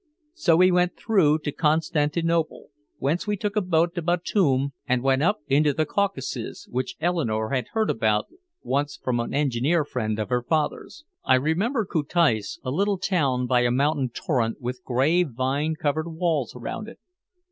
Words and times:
So 0.33 0.57
we 0.57 0.71
went 0.71 0.97
through 0.97 1.37
to 1.45 1.51
Constantinople, 1.51 2.69
whence 2.97 3.27
we 3.27 3.37
took 3.37 3.55
a 3.55 3.61
boat 3.61 3.93
to 3.93 4.01
Batoum 4.01 4.73
and 4.87 5.03
went 5.03 5.21
up 5.21 5.41
into 5.45 5.73
the 5.73 5.85
Caucasus, 5.85 6.67
which 6.71 6.95
Eleanore 6.99 7.51
had 7.51 7.67
heard 7.73 7.91
about 7.91 8.25
once 8.63 8.97
from 8.97 9.19
an 9.19 9.31
engineer 9.31 9.85
friend 9.85 10.17
of 10.17 10.29
her 10.29 10.41
father's. 10.41 11.05
I 11.23 11.35
remember 11.35 11.85
Koutais, 11.85 12.57
a 12.63 12.71
little 12.71 12.97
town 12.97 13.45
by 13.45 13.59
a 13.61 13.69
mountain 13.69 14.09
torrent 14.09 14.59
with 14.59 14.83
gray 14.83 15.21
vine 15.21 15.75
covered 15.79 16.07
walls 16.11 16.55
around 16.55 16.87
it. 16.87 16.97